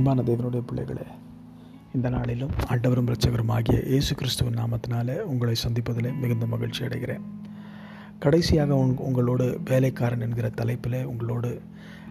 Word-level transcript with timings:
அன்பான 0.00 0.22
தேவனுடைய 0.22 0.60
பிள்ளைகளே 0.60 1.02
இந்த 1.94 2.08
நாளிலும் 2.08 2.50
ஆண்டவரும் 2.68 3.08
இரட்சகரும் 3.10 3.50
ஆகிய 3.50 3.82
இயேசு 3.82 4.14
கிறிஸ்துவின் 4.14 4.54
நாமத்தினாலே 4.54 5.20
உங்களை 5.20 5.54
சந்திப்பதில் 5.64 6.18
மிகுந்த 6.20 6.46
மகிழ்ச்சி 6.46 6.84
அடைகிறேன். 6.84 7.20
கடைசியாக 8.18 8.74
உங் 8.74 8.96
உங்களோடு 8.96 9.60
வேலைக்காரன் 9.64 10.20
என்கிற 10.20 10.48
தலைப்பிலே 10.48 11.04
உங்களோடு 11.04 11.60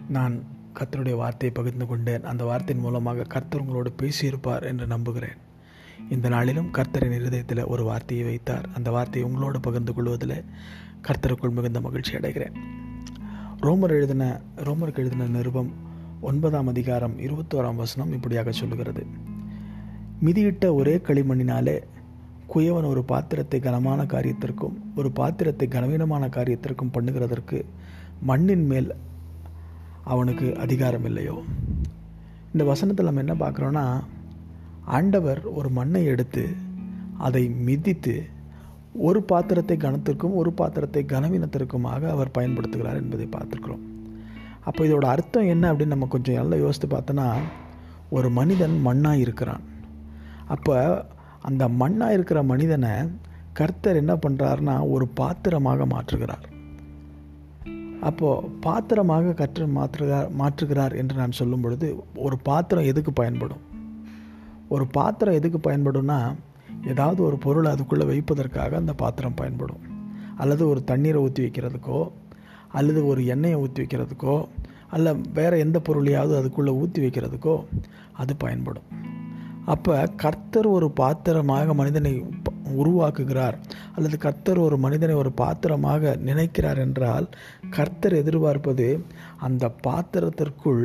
நான் 0.09 0.43
கர்த்தருடைய 0.79 1.15
வார்த்தையை 1.15 1.51
பகிர்ந்து 1.57 1.85
கொண்டேன். 1.85 2.23
அந்த 2.23 2.43
வார்த்தையின் 2.43 2.85
மூலமாக 2.85 3.23
கர்த்தர் 3.23 3.61
உங்களோடு 3.61 3.93
பேசியிருப்பார் 4.01 4.63
என்று 4.63 4.87
நம்புகிறேன். 4.87 5.37
இந்த 6.09 6.29
நாளிலும் 6.29 6.71
கர்த்தரின் 6.73 7.19
இருதயத்தில் 7.19 7.65
ஒரு 7.65 7.83
வார்த்தையை 7.83 8.25
வைத்தார். 8.25 8.69
அந்த 8.75 8.91
வார்த்தையை 8.91 9.31
உங்களோடு 9.31 9.59
பகிர்ந்து 9.59 9.93
கொள்வதில் 9.93 10.45
கர்த்தருக்குள் 11.07 11.57
மிகுந்த 11.59 11.81
மகிழ்ச்சி 11.81 12.15
அடைகிறேன். 12.15 12.55
ரோமர் 13.61 13.89
எழுதின 13.89 14.41
ரோமருக்கு 14.55 14.95
எழுதின 14.95 15.25
நிருபம் 15.25 15.87
ஒன்பதாம் 16.21 16.67
அதிகாரம் 16.67 17.13
இருபத்தோராம் 17.17 17.75
வசனம் 17.75 18.11
இப்படியாக 18.11 18.51
சொல்லுகிறது. 18.51 19.03
மிதியிட்ட 20.25 20.73
ஒரே 20.73 20.95
களிமண்ணினாலே 20.97 21.83
குயவன் 22.53 22.87
ஒரு 22.87 23.03
பாத்திரத்தை 23.03 23.59
கனமான 23.59 24.03
காரியத்திற்கும் 24.03 24.75
ஒரு 24.95 25.11
பாத்திரத்தை 25.11 25.67
கனவீனமான 25.67 26.29
காரியத்திற்கும் 26.29 26.91
பண்ணுகிறதற்கு 26.93 27.63
மண்ணின் 28.21 28.65
மேல் 28.65 28.91
அவனுக்கு 30.03 30.57
அதிகாரம் 30.57 31.05
இல்லையோ 31.05 31.35
இந்த 32.51 32.63
வசனத்தில் 32.63 33.05
நம்ம 33.05 33.19
என்ன 33.19 33.33
பார்க்குறோன்னா 33.33 34.03
ஆண்டவர் 34.85 35.41
ஒரு 35.43 35.69
மண்ணை 35.69 36.05
எடுத்து 36.05 36.49
அதை 37.17 37.49
மிதித்து 37.49 38.23
ஒரு 38.93 39.23
பாத்திரத்தை 39.23 39.77
கனத்திற்கும் 39.77 40.33
ஒரு 40.33 40.51
பாத்திரத்தை 40.51 41.05
கனவீனத்திற்குமாக 41.05 42.09
அவர் 42.09 42.35
பயன்படுத்துகிறார் 42.37 42.95
என்பதை 42.95 43.27
பார்த்துருக்குறோம். 43.37 43.88
அப்போ 44.69 44.81
இதோட 44.87 45.05
அர்த்தம் 45.13 45.51
என்ன 45.53 45.65
அப்படின்னு 45.71 45.95
நம்ம 45.95 46.07
கொஞ்சம் 46.15 46.39
நல்லா 46.39 46.57
யோசித்து 46.65 46.87
பார்த்தோன்னா 46.95 47.27
ஒரு 48.17 48.27
மனிதன் 48.37 48.75
மண்ணாக 48.85 49.23
இருக்கிறான். 49.25 49.63
அப்போ 50.47 50.75
அந்த 51.41 51.63
மண்ணாக 51.81 52.15
இருக்கிற 52.17 52.39
மனிதனை 52.43 52.93
கர்த்தர் 53.53 53.99
என்ன 54.01 54.13
பண்ணுறாருனா 54.25 54.75
ஒரு 54.89 55.05
பாத்திரமாக 55.19 55.85
மாற்றுகிறார். 55.93 56.45
அப்போது 58.09 58.49
பாத்திரமாக 58.61 59.33
கற்று 59.39 59.65
மாற்றுகிறார் 59.77 60.29
மாற்றுகிறார் 60.41 60.93
என்று 61.01 61.15
நான் 61.15 61.37
சொல்லும் 61.39 61.63
பொழுது 61.63 61.87
ஒரு 62.25 62.35
பாத்திரம் 62.49 62.89
எதுக்கு 62.91 63.13
பயன்படும்? 63.13 63.63
ஒரு 64.67 64.85
பாத்திரம் 64.97 65.37
எதுக்கு 65.39 65.59
பயன்படும்னா 65.67 66.19
ஏதாவது 66.93 67.19
ஒரு 67.27 67.37
பொருளை 67.45 67.69
அதுக்குள்ளே 67.71 68.05
வைப்பதற்காக 68.11 68.77
அந்த 68.77 68.93
பாத்திரம் 68.93 69.39
பயன்படும். 69.41 69.83
அல்லது 70.41 70.63
ஒரு 70.71 70.81
தண்ணீரை 70.83 71.21
ஊற்றி 71.21 71.43
வைக்கிறதுக்கோ 71.45 72.01
அல்லது 72.79 72.99
ஒரு 73.11 73.21
எண்ணெயை 73.33 73.57
ஊற்றி 73.63 73.79
வைக்கிறதுக்கோ 73.83 74.35
அல்ல 74.89 75.13
வேறு 75.13 75.59
எந்த 75.59 75.77
பொருளையாவது 75.79 76.33
அதுக்குள்ளே 76.39 76.71
ஊற்றி 76.71 76.99
வைக்கிறதுக்கோ 77.05 77.55
அது 78.21 78.35
பயன்படும். 78.35 78.87
அப்போ 79.65 79.95
கர்த்தர் 80.15 80.67
ஒரு 80.67 80.87
பாத்திரமாக 80.91 81.73
மனிதனை 81.73 82.11
உருவாக்குகிறார். 82.81 83.55
அல்லது 83.95 84.17
கர்த்தர் 84.17 84.57
ஒரு 84.57 84.77
மனிதனை 84.77 85.15
ஒரு 85.15 85.31
பாத்திரமாக 85.31 86.15
நினைக்கிறார் 86.29 86.77
என்றால் 86.77 87.27
கர்த்தர் 87.69 88.13
எதிர்பார்ப்பது 88.13 88.87
அந்த 89.37 89.71
பாத்திரத்திற்குள் 89.87 90.83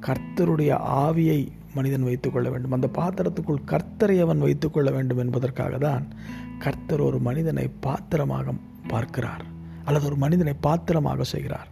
கர்த்தருடைய 0.00 0.72
ஆவியை 1.04 1.40
மனிதன் 1.74 2.02
வைத்துக்கொள்ள 2.02 2.50
வேண்டும். 2.50 2.72
அந்த 2.72 2.88
பாத்திரத்துக்குள் 2.98 3.62
கர்த்தரை 3.72 4.16
அவன் 4.22 4.38
வைத்துக்கொள்ள 4.38 4.90
வேண்டும் 4.90 5.18
என்பதற்காக 5.18 5.78
தான் 5.78 6.04
கர்த்தர் 6.58 7.00
ஒரு 7.00 7.18
மனிதனை 7.18 7.66
பாத்திரமாக 7.80 8.54
பார்க்கிறார். 8.88 9.44
அல்லது 9.84 10.06
ஒரு 10.06 10.16
மனிதனை 10.16 10.54
பாத்திரமாக 10.60 11.24
செய்கிறார். 11.24 11.68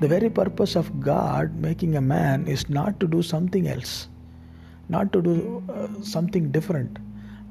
The 0.00 0.08
very 0.08 0.32
purpose 0.32 0.76
of 0.76 0.90
God 1.04 1.52
making 1.60 1.94
a 1.94 2.04
man 2.08 2.44
is 2.46 2.66
not 2.70 2.98
to 2.98 3.08
do 3.08 3.22
something 3.34 3.68
else 3.74 3.96
not 4.88 5.12
to 5.12 5.22
do 5.22 5.62
uh, 5.70 5.88
something 6.04 6.50
different. 6.50 6.98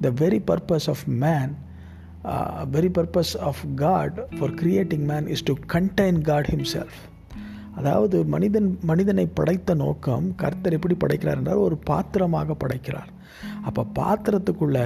The 0.02 0.12
very 0.14 0.40
purpose 0.42 0.88
of 0.88 1.08
man, 1.08 1.56
uh, 2.26 2.66
very 2.68 2.90
purpose 2.92 3.36
of 3.36 3.58
God 3.78 4.12
for 4.38 4.50
creating 4.52 5.08
man 5.08 5.28
is 5.28 5.42
to 5.44 5.56
contain 5.68 6.22
God 6.24 6.48
Himself. 6.48 6.94
அதாவது 7.76 8.18
மனிதன் 8.26 8.68
மனிதனை 8.84 9.24
படைத்த 9.30 9.74
நோக்கம் 9.76 10.26
கர்த்தர் 10.36 10.76
எப்படி 10.78 10.96
படைக்கிறார் 10.96 11.40
என்றால் 11.40 11.64
ஒரு 11.68 11.76
பாத்திரமாக 11.84 12.56
படைக்கிறார் 12.64 13.10
அப்போ 13.64 13.84
பாத்திரத்துக்குள்ளே 13.96 14.84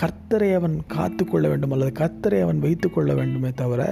கர்த்தரை 0.00 0.48
அவன் 0.54 0.76
காத்து 0.86 1.24
கொள்ள 1.24 1.46
வேண்டும் 1.48 1.74
அல்லது 1.74 1.92
கர்த்தரை 2.00 2.38
அவன் 2.42 2.62
வைத்து 2.64 2.88
கொள்ள 2.90 3.10
வேண்டுமே 3.14 3.50
தவிர 3.60 3.82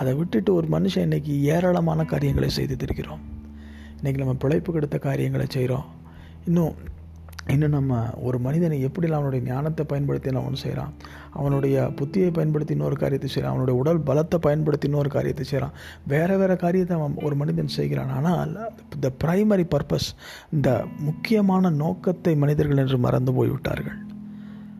அதை 0.00 0.12
விட்டுட்டு 0.14 0.52
ஒரு 0.54 0.66
மனுஷன் 0.66 1.06
இன்னைக்கு 1.08 1.34
ஏராளமான 1.54 2.04
காரியங்களை 2.04 2.50
செய்து 2.58 2.76
திருக்கிறோம் 2.76 3.24
இன்றைக்கி 3.98 4.20
நம்ம 4.24 4.36
பிழைப்பு 4.44 4.72
கெடுத்த 4.72 4.98
காரியங்களை 5.08 5.48
செய்கிறோம் 5.56 5.88
இன்னும் 6.46 6.76
இன்னும் 7.52 7.74
நம்ம 7.76 7.98
ஒரு 8.20 8.38
மனிதனை 8.46 8.76
எப்படிலாம் 8.86 9.20
அவனுடைய 9.20 9.42
ஞானத்தை 9.50 9.84
பயன்படுத்தி 9.90 10.32
நான் 10.34 10.46
ஒன்று 10.48 10.62
செய்கிறான் 10.64 10.92
அவனுடைய 11.38 11.76
புத்தியை 11.98 12.30
பயன்படுத்தி 12.38 12.74
இன்னொரு 12.76 12.96
காரியத்தை 13.02 13.28
செய்கிறான் 13.30 13.54
அவனுடைய 13.54 13.76
உடல் 13.80 14.00
பலத்தை 14.08 14.38
பயன்படுத்தி 14.46 14.86
இன்னொரு 14.88 15.10
காரியத்தை 15.14 15.44
செய்கிறான் 15.44 15.76
வேறு 16.06 16.36
வேறு 16.40 16.56
காரியத்தை 16.56 16.94
அவன் 16.96 17.14
ஒரு 17.26 17.36
மனிதன் 17.36 17.76
செய்கிறான். 17.76 18.10
ஆனால் 18.16 18.52
த 19.04 19.10
ப்ரைமரி 19.24 19.64
பர்பஸ் 19.74 20.08
இந்த 20.52 20.84
முக்கியமான 20.98 21.70
நோக்கத்தை 21.70 22.36
மனிதர்கள் 22.36 22.82
என்று 22.84 22.98
மறந்து 22.98 23.32
போய்விட்டார்கள். 23.32 23.98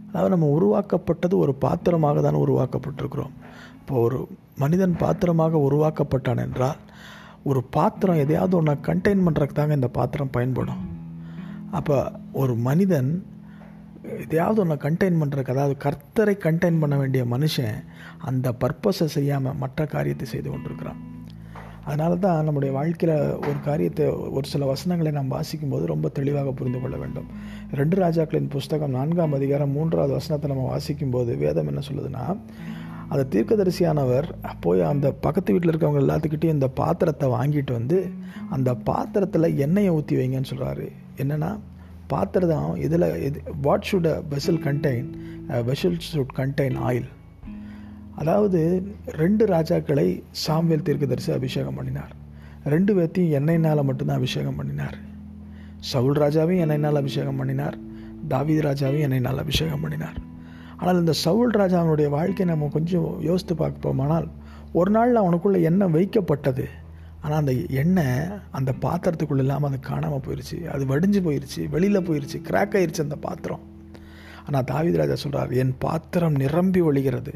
அதாவது 0.09 0.35
நம்ம 0.35 0.51
உருவாக்கப்பட்டது 0.59 1.37
ஒரு 1.39 1.55
பாத்திரமாக 1.55 2.21
தான் 2.21 2.43
உருவாக்கப்பட்டிருக்கிறோம். 2.45 3.35
இப்போ 3.81 3.97
ஒரு 4.01 4.29
மனிதன் 4.63 5.01
பாத்திரமாக 5.03 5.59
உருவாக்கப்பட்டான் 5.69 6.45
என்றால் 6.47 6.81
ஒரு 7.51 7.61
பாத்திரம் 7.77 8.23
எதையாவது 8.23 8.55
ஒன்று 8.59 8.75
கண்டெயின் 8.89 9.25
பண்ணுறதுக்கு 9.27 9.59
தாங்க 9.59 9.81
இந்த 9.81 9.91
பாத்திரம் 9.99 10.35
பயன்படும். 10.37 10.81
அப்போ 11.79 11.97
ஒரு 12.43 12.55
மனிதன் 12.69 13.11
எதையாவது 14.25 14.59
ஒன்று 14.63 14.77
கண்டெயின் 14.85 15.21
பண்ணுறக்கு 15.21 15.55
அதாவது 15.55 15.75
கர்த்தரை 15.85 16.35
கண்டெயின் 16.47 16.81
பண்ண 16.83 16.97
வேண்டிய 16.97 17.23
மனுஷன் 17.35 17.77
அந்த 18.29 18.53
பர்பஸை 18.63 19.09
செய்யாமல் 19.17 19.61
மற்ற 19.63 19.87
காரியத்தை 19.95 20.27
செய்து 20.33 20.49
கொண்டிருக்கிறான். 20.51 21.01
அதனால 21.85 22.17
தான் 22.23 22.47
நம்முடைய 22.47 22.71
வாழ்க்கையில் 22.79 23.15
ஒரு 23.49 23.59
காரியத்தை 23.67 24.07
ஒரு 24.37 24.47
சில 24.53 24.65
வசனங்களை 24.73 25.11
நாம் 25.19 25.35
வாசிக்கும் 25.37 25.73
போது 25.75 25.85
ரொம்ப 25.93 26.07
தெளிவாக 26.19 26.53
புரிந்து 26.59 26.81
கொள்ள 26.81 26.97
வேண்டும். 27.03 27.29
ரெண்டு 27.81 27.97
ராஜாக்களின் 28.03 28.51
புஸ்தகம் 28.57 28.97
நான்காம் 28.99 29.37
அதிகாரம் 29.39 29.75
மூன்றாவது 29.77 30.13
வசனத்தை 30.19 30.49
நம்ம 30.53 30.67
வாசிக்கும் 30.73 31.15
போது 31.17 31.39
வேதம் 31.45 31.71
என்ன 31.73 31.83
சொல்லுதுன்னா 31.89 32.25
அந்த 33.09 33.25
தீர்க்கதரிசியானவர் 33.25 34.29
போய் 34.61 34.81
அந்த 34.81 35.13
பக்கத்து 35.13 35.53
வீட்டில் 35.53 35.73
இருக்கவங்க 35.73 36.03
எல்லாத்துக்கிட்டையும் 36.05 36.57
இந்த 36.59 36.69
பாத்திரத்தை 36.69 37.29
வாங்கிட்டு 37.29 37.73
வந்து 37.73 38.07
அந்த 38.51 38.75
பாத்திரத்தில் 38.75 39.57
எண்ணெயை 39.57 39.91
ஊற்றி 39.91 40.17
வைங்கன்னு 40.17 40.51
சொல்கிறாரு 40.55 40.89
என்னென்னா 41.17 41.59
பாத்திரம் 42.07 42.75
இதில் 42.77 43.23
இது 43.23 43.41
what 43.63 43.87
should 43.93 44.11
a 44.15 44.23
vessel 44.31 44.63
contain 44.67 45.09
vessel 45.51 46.01
should 46.13 46.35
contain 46.37 46.79
oil 46.79 47.09
அதாவது 48.15 48.83
ரெண்டு 49.07 49.47
ராஜாக்களை 49.47 50.23
சாம்வேல் 50.47 50.87
தீர்க்கதரிசி 50.87 51.33
அபிஷேகம் 51.33 51.75
பண்ணினார். 51.75 52.13
ரெண்டு 52.65 52.93
பேர்த்தையும் 52.95 53.35
எண்ணெய்னால் 53.39 53.85
மட்டும்தான் 53.85 54.17
அபிஷேகம் 54.17 54.57
பண்ணினார். 54.57 54.97
சவுல் 55.79 56.17
ராஜாவையும் 56.17 56.63
எண்ணெய்னால் 56.65 57.01
அபிஷேகம் 57.03 57.37
பண்ணினார். 57.37 57.77
தாவீத் 58.29 58.65
ராஜாவையும் 58.69 59.07
எண்ணெய்னால் 59.09 59.37
அபிஷேகம் 59.37 59.81
பண்ணினார். 59.81 60.19
ஆனால் 60.81 60.99
இந்த 61.03 61.15
சவுல் 61.25 61.57
ராஜா 61.61 61.79
அவனுடைய 61.79 62.09
வாழ்க்கையை 62.17 62.49
நம்ம 62.55 62.69
கொஞ்சம் 62.77 63.09
யோசித்து 63.29 63.55
பார்ப்போமானால் 63.55 64.29
ஒரு 64.73 64.91
நாளில் 64.91 65.23
அவனுக்குள்ளே 65.23 65.61
எண்ணெய் 65.69 65.95
வைக்கப்பட்டது. 65.97 66.67
ஆனால் 67.23 67.39
அந்த 67.39 67.53
எண்ணெய் 67.83 68.29
அந்த 68.59 68.71
பாத்திரத்துக்குள்ள 68.85 69.45
இல்லாமல் 69.45 69.71
அது 69.71 69.79
காணாமல் 69.81 70.23
போயிடுச்சு 70.27 70.59
அது 70.75 70.85
வடிஞ்சு 70.93 71.21
போயிடுச்சு 71.27 71.63
வெளியில் 71.71 72.07
போயிடுச்சு 72.09 72.39
கிராக் 72.51 72.77
ஆயிடுச்சு 72.81 73.07
அந்த 73.07 73.17
பாத்திரம். 73.27 73.65
ஆனால் 74.47 74.69
தாவித் 74.73 75.01
ராஜா 75.01 75.17
சொல்கிறார் 75.23 75.51
என் 75.63 75.75
பாத்திரம் 75.79 76.37
நிரம்பி 76.43 76.83
ஒழிகிறது 76.91 77.35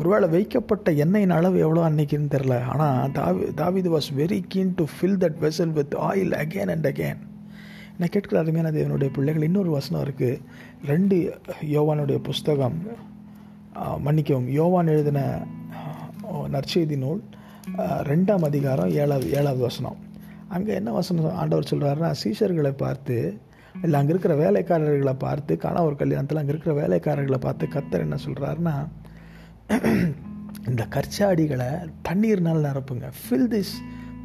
ஒருவேளை 0.00 0.26
வைக்கப்பட்ட 0.28 0.90
எண்ணெயின் 1.04 1.34
அளவு 1.36 1.56
எவ்வளோ 1.64 1.80
அன்னைக்குன்னு 1.88 2.32
தெரில. 2.34 2.56
ஆனால் 2.72 3.12
தாவி 3.12 3.46
David 3.60 3.90
was 3.94 4.10
very 4.20 4.40
keen 4.48 4.72
to 4.76 4.84
fill 4.92 5.18
that 5.24 5.40
vessel 5.44 5.74
with 5.78 5.96
oil 6.08 6.34
again 6.42 6.72
and 6.74 6.86
again 6.86 7.20
நான் 8.00 8.10
கேட்கிற 8.14 8.36
அருமையான 8.40 8.70
தேவனுடைய 8.70 9.10
பிள்ளைகள் 9.14 9.44
இன்னொரு 9.46 9.70
வசனம் 9.70 10.02
இருக்குது 10.06 10.40
ரெண்டு 10.86 11.16
யோவானுடைய 11.76 12.18
புஸ்தகம் 12.18 12.76
மன்னிக்கவும் 14.04 14.46
யோவான் 14.58 14.90
எழுதின 14.92 15.20
நற்செய்தி 16.54 16.96
நூல் 16.96 17.22
ரெண்டாம் 18.10 18.44
அதிகாரம் 18.48 18.92
ஏழாவது 19.00 19.28
ஏழாவது 19.38 19.62
வசனம். 19.68 19.98
அங்கே 20.48 20.72
என்ன 20.74 20.90
வசனம் 20.90 21.38
ஆண்டவர் 21.40 21.70
சொல்கிறாருன்னா 21.70 22.10
சீஷர்களை 22.22 22.72
பார்த்து 22.84 23.16
இல்லை 23.82 23.96
அங்கே 24.00 24.12
இருக்கிற 24.14 24.36
வேலைக்காரர்களை 24.44 25.14
பார்த்து 25.26 25.56
கணவர் 25.66 26.00
கல்யாணத்தில் 26.02 26.40
அங்கே 26.42 26.54
இருக்கிற 26.54 26.74
வேலைக்காரர்களை 26.82 27.40
பார்த்து 27.46 27.72
கத்தர் 27.74 28.06
என்ன 28.06 28.20
சொல்கிறாருன்னா 28.26 28.76
இந்த 30.68 30.82
கற்சாடிகளை 30.94 31.68
தண்ணீர்னால் 32.08 32.64
நிரப்புங்க. 32.68 33.06
Fill 33.20 33.50
this 33.56 33.74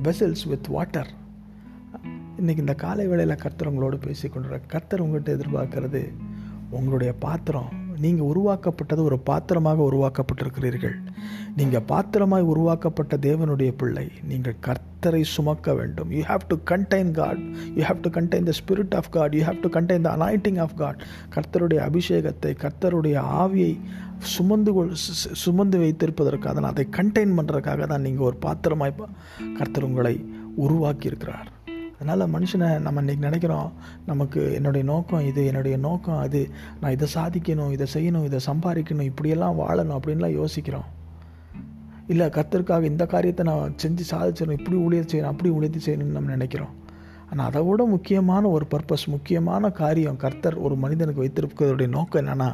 vessels 0.08 0.48
with 0.54 0.72
water 0.78 1.12
இன்றைக்கி 2.44 2.62
இந்த 2.64 2.74
காலை 2.82 3.04
வேளையில் 3.10 3.42
கர்த்தர் 3.42 3.68
உங்களோடு 3.70 3.98
பேசி 4.06 4.28
கொண்டுற 4.32 4.56
கர்த்தர் 4.72 5.02
உங்கள்கிட்ட 5.04 5.30
எதிர்பார்க்கறது 5.36 6.02
உங்களுடைய 6.78 7.12
பாத்திரம். 7.26 7.70
நீங்கள் 8.04 8.28
உருவாக்கப்பட்டது 8.32 9.02
ஒரு 9.10 9.18
பாத்திரமாக 9.30 9.80
உருவாக்கப்பட்டிருக்கிறீர்கள். 9.90 10.98
நீங்கள் 11.60 11.86
பாத்திரமாய் 11.92 12.50
உருவாக்கப்பட்ட 12.54 13.18
தேவனுடைய 13.28 13.72
பிள்ளை. 13.82 14.06
நீங்கள் 14.32 14.58
கர்த்தரை 14.68 15.24
சுமக்க 15.36 15.76
வேண்டும். 15.80 16.12
You 16.18 16.22
have 16.32 16.46
to 16.52 16.58
contain 16.72 17.14
God 17.22 17.42
you 17.78 17.86
have 17.90 18.04
to 18.08 18.12
contain 18.18 18.50
the 18.50 18.56
spirit 18.60 18.98
of 19.00 19.10
God 19.16 19.40
you 19.40 19.44
have 19.48 19.64
to 19.66 19.72
contain 19.78 20.06
the 20.10 20.12
anointing 20.18 20.62
of 20.66 20.78
God 20.84 21.02
கர்த்தருடைய 21.38 21.82
அபிஷேகத்தை 21.90 22.54
கர்த்தருடைய 22.66 23.18
ஆவியை 23.46 23.74
சுமந்து 24.36 24.74
கொள் 24.74 24.94
சுமந்து 25.46 25.80
வைத்திருப்பதற்காக 25.86 26.56
தான் 26.60 26.72
அதை 26.74 26.88
கண்டெயின் 27.00 27.36
பண்ணுறதுக்காக 27.40 27.88
தான் 27.94 28.08
நீங்கள் 28.10 28.30
ஒரு 28.32 28.40
பாத்திரமாய் 28.48 28.98
கர்த்தர் 29.60 29.90
உங்களை 29.92 30.16
உருவாக்கியிருக்கிறார். 30.66 31.50
அதனால் 32.04 32.32
மனுஷனை 32.36 32.70
நம்ம 32.86 33.02
இன்றைக்கி 33.02 33.24
நினைக்கிறோம் 33.28 33.70
நமக்கு 34.10 34.42
என்னுடைய 34.58 34.84
நோக்கம் 34.92 35.24
இது 35.30 35.42
என்னுடைய 35.52 35.76
நோக்கம் 35.86 36.20
அது 36.24 36.40
நான் 36.82 36.96
இதை 36.96 37.08
சாதிக்கணும் 37.16 37.72
இதை 37.76 37.86
செய்யணும் 37.94 38.26
இதை 38.30 38.40
சம்பாதிக்கணும் 38.48 39.10
இப்படியெல்லாம் 39.12 39.60
வாழணும் 39.62 39.96
அப்படின்லாம் 39.98 40.36
யோசிக்கிறோம். 40.42 40.88
இல்லை 42.14 42.26
கர்த்தருக்காக 42.38 42.84
இந்த 42.92 43.04
காரியத்தை 43.14 43.44
நான் 43.50 43.76
செஞ்சு 43.84 44.06
சாதிச்சிடணும் 44.12 44.58
இப்படி 44.60 44.78
ஊழியர் 44.86 45.10
செய்யணும் 45.12 45.34
அப்படி 45.34 45.52
ஊழியத்தை 45.58 45.82
செய்யணும்னு 45.86 46.18
நம்ம 46.18 46.32
நினைக்கிறோம். 46.38 46.74
ஆனால் 47.30 47.48
அதை 47.50 47.62
விட 47.68 47.84
முக்கியமான 47.96 48.50
ஒரு 48.56 48.68
பர்பஸ் 48.74 49.06
முக்கியமான 49.16 49.70
காரியம் 49.82 50.22
கர்த்தர் 50.24 50.58
ஒரு 50.66 50.76
மனிதனுக்கு 50.84 51.24
வைத்திருக்கிறதுடைய 51.26 51.90
நோக்கம் 51.98 52.22
என்னென்னா 52.24 52.50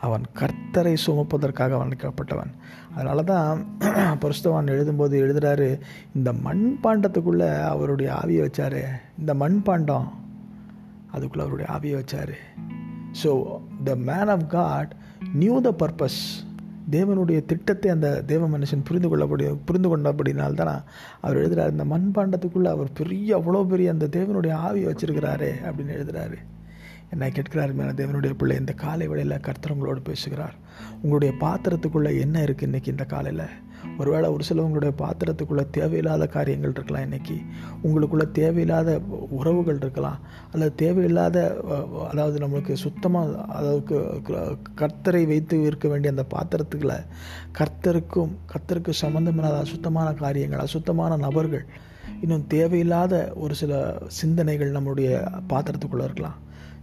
அவன் 0.00 0.24
கர்த்தரை 0.38 0.96
சுமப்பதற்காக 1.06 1.76
வளர்க்கப்பட்டவன் 1.82 2.52
அதனால 2.94 3.22
தான் 3.22 3.66
பரிசுத்தவான் 4.22 4.72
எழுதும்போது 4.72 5.14
எழுதுகிறாரு 5.22 5.80
இந்த 6.14 6.32
மண் 6.32 6.78
பாண்டத்துக்குள்ளே 6.82 7.62
அவருடைய 7.62 8.14
ஆவியை 8.24 8.48
வச்சார். 8.48 8.84
இந்த 9.18 9.34
மண் 9.34 9.62
பாண்டம் 9.62 10.08
அதுக்குள்ளே 11.10 11.44
அவருடைய 11.44 11.72
ஆவியை 11.72 11.96
வச்சார். 12.02 12.34
So 13.22 13.60
the 13.84 13.94
man 13.94 14.28
of 14.28 14.46
God 14.46 14.94
knew 15.34 15.60
the 15.60 15.70
purpose 15.70 16.44
தேவனுடைய 16.90 17.44
திட்டத்தை 17.44 17.90
அந்த 17.90 18.22
தேவ 18.22 18.48
மனுஷன் 18.48 18.84
புரிந்து 18.84 19.08
கொள்ளப்படி 19.08 19.54
புரிந்து 19.64 19.96
கொண்டபடினால்தான் 19.96 20.82
அவர் 21.20 21.36
எழுதுகிறார் 21.36 21.70
இந்த 21.70 21.84
மண்பாண்டத்துக்குள்ளே 21.84 22.66
அவர் 22.66 22.92
பெரிய 22.92 23.38
அவ்வளோ 23.38 23.66
பெரிய 23.66 23.90
அந்த 23.90 24.06
தேவனுடைய 24.06 24.54
ஆவியை 24.54 24.88
வச்சிருக்கிறாரே 24.88 25.52
அப்படின்னு 25.64 25.96
எழுதுகிறாரு 25.96 26.38
என்ன 27.14 27.28
கேட்கிறார் 27.36 27.76
மேலே 27.78 27.92
தேவனுடைய 28.00 28.32
பிள்ளை 28.40 28.54
இந்த 28.62 28.72
காலை 28.84 29.04
வேளையில் 29.10 29.44
கர்த்தர் 29.46 29.74
உங்களோடு 29.74 30.00
பேசுகிறார். 30.08 30.56
உங்களுடைய 31.02 31.32
பாத்திரத்துக்குள்ளே 31.44 32.10
என்ன 32.24 32.36
இருக்குது 32.46 32.68
இன்றைக்கி 32.68 32.90
இந்த 32.94 33.04
காலையில்? 33.12 33.46
ஒருவேளை 34.00 34.28
ஒரு 34.34 34.44
சிலவங்களுடைய 34.48 34.92
பாத்திரத்துக்குள்ளே 35.02 35.64
தேவையில்லாத 35.76 36.24
காரியங்கள் 36.36 36.74
இருக்கலாம் 36.76 37.04
இன்றைக்கி 37.06 37.36
உங்களுக்குள்ளே 37.86 38.26
தேவையில்லாத 38.38 38.90
உறவுகள் 39.38 39.80
இருக்கலாம். 39.82 40.18
அல்லது 40.52 40.72
தேவையில்லாத 40.82 41.36
அதாவது 42.10 42.36
நம்மளுக்கு 42.44 42.76
சுத்தமாக 42.84 43.44
அதாவது 43.58 43.82
கர்த்தரை 44.80 45.22
வைத்து 45.32 45.58
இருக்க 45.68 45.88
வேண்டிய 45.92 46.14
அந்த 46.14 46.24
பாத்திரத்துக்குள்ள 46.36 46.96
கர்த்தருக்கும் 47.60 48.32
கர்த்தருக்கு 48.54 48.94
சம்மந்தமில்லாத 49.04 49.60
அசுத்தமான 49.66 50.08
காரியங்கள் 50.24 50.64
அசுத்தமான 50.66 51.18
நபர்கள் 51.26 51.66
இன்னும் 52.24 52.48
தேவையில்லாத 52.56 53.14
ஒரு 53.44 53.54
சில 53.62 53.72
சிந்தனைகள் 54.20 54.74
நம்மளுடைய 54.76 55.10
பாத்திரத்துக்குள்ளே 55.52 56.08
இருக்கலாம். 56.08 56.36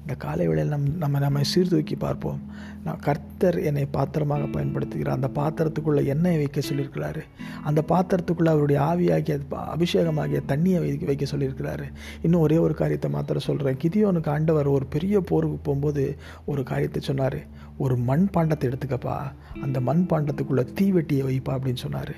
இந்த 0.03 0.15
காலை 0.15 0.47
வேளையில் 0.47 0.71
நம் 0.71 0.97
நம்ம 0.97 1.19
நம்மை 1.19 1.43
சீர்தூக்கி 1.43 1.95
பார்ப்போம். 1.95 2.39
நான் 2.83 2.99
கர்த்தர் 2.99 3.61
என்னை 3.61 3.85
பாத்திரமாக 3.85 4.43
பயன்படுத்துகிறார். 4.43 5.17
அந்த 5.17 5.29
பாத்திரத்துக்குள்ளே 5.35 6.05
எண்ணெய் 6.05 6.35
வைக்க 6.35 6.61
சொல்லியிருக்கிறாரு. 6.69 7.21
அந்த 7.63 7.83
பாத்திரத்துக்குள்ளே 7.87 8.49
அவருடைய 8.49 8.81
ஆவியாகிய 8.81 9.39
அபிஷேகமாகிய 9.51 10.41
தண்ணியை 10.47 10.79
வைக்க 10.79 11.05
வைக்க 11.05 11.25
சொல்லியிருக்கிறாரு. 11.25 11.85
இன்னும் 12.21 12.41
ஒரே 12.41 12.57
ஒரு 12.57 12.73
காரியத்தை 12.73 13.11
மாத்திரம் 13.11 13.47
சொல்கிறேன் 13.47 13.79
கிதியோனுக்கு 13.83 14.29
ஆண்டவர் 14.29 14.67
ஒரு 14.67 14.85
பெரிய 14.85 15.21
போருக்கு 15.21 15.57
போகும்போது 15.57 16.17
ஒரு 16.45 16.63
காரியத்தை 16.63 17.01
சொன்னார். 17.01 17.39
ஒரு 17.77 17.97
மண் 17.97 18.27
பாண்டத்தை 18.33 18.67
எடுத்துக்கப்பா. 18.71 19.17
அந்த 19.61 19.79
மண் 19.79 20.05
பாண்டத்துக்குள்ளே 20.09 20.65
தீவெட்டியை 20.81 21.23
வைப்பா 21.29 21.55
அப்படின்னு 21.55 21.83
சொன்னார். 21.85 22.15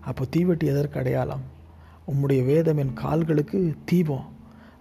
அப்போ 0.00 0.24
தீவெட்டி 0.36 0.64
எதற்கு 0.64 0.98
அடையாளம்? 0.98 1.44
உம்முடைய 2.10 2.44
வேதம் 2.44 2.76
என் 2.76 2.92
கால்களுக்கு 2.92 3.74
தீபம். 3.84 4.26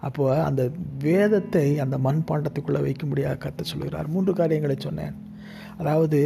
அப்போ 0.01 0.43
அந்த 0.43 0.71
வேதத்தை 0.99 1.79
அந்த 1.79 1.97
மண் 1.97 2.23
பாண்டத்துக்குள்ளே 2.31 2.81
வைக்க 2.81 3.05
முடியாத 3.05 3.35
கத்த 3.43 3.61
சொல்கிறார் 3.61 4.07
மூன்று 4.07 4.33
காரியங்களை 4.33 4.75
சொன்னேன். 4.79 5.15
அதாவது 5.77 6.19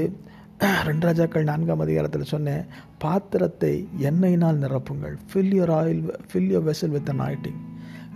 ரெண்டு 0.88 1.06
ராஜாக்கள் 1.06 1.44
நான்காம் 1.44 1.80
அதிகாரத்தில் 1.80 2.32
சொன்னேன் 2.32 2.66
பாத்திரத்தை 2.98 3.88
எண்ணெயினால் 4.00 4.60
நிரப்புங்கள். 4.66 5.16
Fill 5.30 5.54
your 5.58 5.74
oil 5.80 6.02
fill 6.32 6.50
your 6.52 6.68
vessel 6.70 6.90
with 6.90 7.10
an 7.10 7.20
anointing 7.20 7.62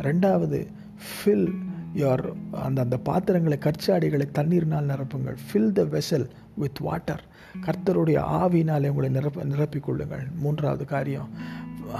ரெண்டாவது 0.02 0.60
ஃபில் 1.07 1.50
யுவர் 1.96 2.24
அந்த 2.51 2.81
அந்த 2.81 2.98
பாத்திரங்களை 2.98 3.58
கற்சாடிகளை 3.58 4.28
தண்ணீரினால் 4.40 4.90
நிரப்புங்கள். 4.92 5.38
Fill 5.48 5.72
the 5.72 5.84
vessel 5.84 6.28
with 6.56 6.80
water 6.80 7.24
கர்த்தருடைய 7.66 8.19
ஆவினாலே 8.42 8.90
உங்களை 8.90 9.10
நிரப்ப 9.10 9.44
நிரப்பிக் 9.44 9.88
கொள்ளுங்கள். 9.88 10.25
மூன்றாவது 10.36 10.86
காரியம் 10.86 11.30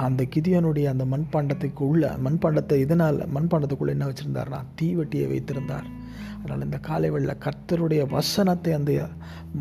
அந்த 0.06 0.24
கிதியனுடைய 0.36 0.86
அந்த 0.86 1.06
மண்பாண்டத்துக்கு 1.06 1.80
உள்ள 1.80 2.18
மண்பாண்டத்தை 2.24 2.74
இதனால் 2.74 3.18
மண்பாண்டத்துக்குள்ளே 3.36 3.88
என்ன 3.88 4.06
வச்சுருந்தார்னா 4.06 4.60
தீவெட்டியை 4.82 5.28
வைத்திருந்தார். 5.28 5.88
அதனால் 6.40 6.64
இந்த 6.64 6.78
காலை 6.78 7.10
வெள்ள 7.10 7.38
கர்த்தருடைய 7.46 8.02
வசனத்தை 8.10 8.74
அந்த 8.74 8.92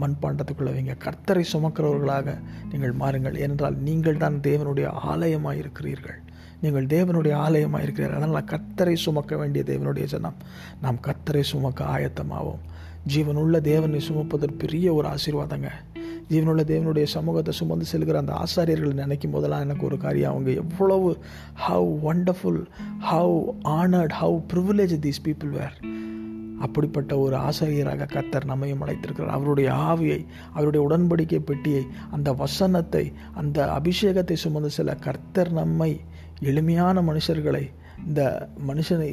மண்பாண்டத்துக்குள்ளே 0.00 0.72
வைங்க. 0.76 0.94
கர்த்தரை 1.06 1.44
சுமக்கிறவர்களாக 1.52 2.38
நீங்கள் 2.70 2.92
மாறுங்கள். 2.92 3.38
ஏனென்றால் 3.38 3.76
நீங்கள் 3.76 4.16
தான் 4.16 4.38
தேவனுடைய 4.42 4.86
ஆலயமாக 4.86 5.56
இருக்கிறீர்கள். 5.56 6.18
நீங்கள் 6.60 6.86
தேவனுடைய 6.86 7.34
ஆலயமாக 7.34 7.82
இருக்கிறீர்கள். 7.82 8.20
அதனால் 8.20 8.50
கர்த்தரை 8.52 8.94
சுமக்க 8.94 9.36
வேண்டிய 9.36 9.64
தேவனுடைய 9.64 10.04
ஜனம். 10.04 10.38
நாம் 10.80 10.98
கர்த்தரை 11.06 11.40
சுமக்க 11.40 11.84
ஆயத்தமாவோம். 11.84 12.62
ஜீவனுள்ள 13.14 13.60
தேவனை 13.60 14.00
சுமப்பதற்கு 14.08 14.58
பெரிய 14.58 14.94
ஒரு 14.94 15.08
ஆசீர்வாதங்க. 15.08 15.70
ஜீவனுள்ள 16.28 16.62
தேவனுடைய 16.72 17.04
சமூகத்தை 17.04 17.54
சுமந்து 17.54 17.84
செல்கிற 17.92 18.14
அந்த 18.14 18.44
ஆசாரியர்களை 18.44 18.92
நினைக்கும் 18.92 19.30
போதெல்லாம் 19.30 19.60
எனக்கு 19.60 19.84
ஒரு 19.84 19.98
காரியம். 19.98 20.30
அவங்க 20.30 20.50
எவ்வளவு 20.50 21.18
how 21.54 22.12
wonderful 22.12 22.62
how 22.98 23.36
honoured 23.64 24.16
how 24.20 24.40
privilege 24.52 24.96
these 25.04 25.22
people 25.24 25.48
were 25.48 25.76
அப்படிப்பட்ட 26.60 27.18
ஒரு 27.18 27.36
ஆசிரியராக 27.36 28.04
கர்த்தர் 28.04 28.44
நம்மையும் 28.44 28.82
அழைத்திருக்கிறார். 28.82 29.34
அவருடைய 29.36 29.70
ஆவியை 29.72 30.26
அவருடைய 30.52 30.88
உடன்படிக்கை 30.88 31.38
பெட்டியை 31.38 31.82
அந்த 32.10 32.32
வசனத்தை 32.32 33.12
அந்த 33.34 33.80
அபிஷேகத்தை 33.82 34.32
சுமந்து 34.32 34.70
செல்ல 34.70 34.94
கர்த்தர் 34.94 35.52
நம்மை 35.52 36.00
எளிமையான 36.40 37.02
மனுஷர்களை 37.02 37.64
இந்த 38.06 38.48
மனுஷனை 38.68 39.08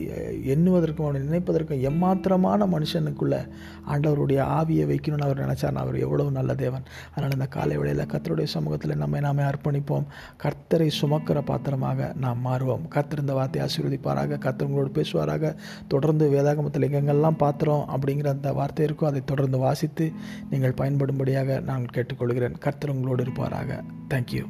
எண்ணுவதற்கும் 0.45 1.07
அவனை 1.07 1.21
நினைப்பதற்கும் 1.21 1.81
எம்மாத்திரமான 1.89 2.65
மனுஷனுக்குள்ளே 2.65 3.47
ஆண்டவருடைய 3.87 4.39
ஆவியை 4.59 4.85
வைக்கணும்னு 4.91 5.21
அவர் 5.21 5.41
நினச்சார் 5.47 5.73
அவர் 5.73 5.97
எவ்வளவு 5.97 6.31
நல்ல 6.31 6.55
தேவன். 6.55 6.83
அதனால் 7.11 7.31
இந்த 7.31 7.45
காலை 7.45 7.77
வேளையில் 7.77 8.05
கர்த்தருடைய 8.05 8.43
சமூகத்தில் 8.43 8.95
நம்மை 8.95 9.21
நாமே 9.21 9.43
அர்ப்பணிப்போம். 9.43 10.05
கர்த்தரை 10.43 10.89
சுமக்கிற 11.01 11.41
பாத்திரமாக 11.41 12.13
நாம் 12.17 12.45
மாறுவோம். 12.45 12.87
கர்த்தர் 12.87 13.19
இந்த 13.19 13.33
வார்த்தையை 13.33 13.69
ஆசீர்வதிப்பாராக. 13.69 14.37
கர்த்தர் 14.37 14.67
உங்களோடு 14.67 15.01
பேசுவாராக. 15.01 15.55
தொடர்ந்து 15.87 16.29
வேதாகமத்தில் 16.29 16.87
எங்கெங்கெல்லாம் 16.89 17.37
பாத்திரம் 17.37 17.89
அப்படிங்கிற 17.95 18.27
அந்த 18.27 18.53
வார்த்தை 18.53 18.85
இருக்கோ 18.85 19.03
அதை 19.03 19.21
தொடர்ந்து 19.25 19.57
வாசித்து 19.57 20.11
நீங்கள் 20.49 20.73
பயன்படும்படியாக 20.73 21.59
நான் 21.59 21.85
கேட்டுக்கொள்கிறேன். 21.85 22.57
கர்த்தர் 22.59 22.89
உங்களோடு 22.89 23.23
இருப்பாராக. 23.23 23.83
தேங்க்யூ 24.09 24.45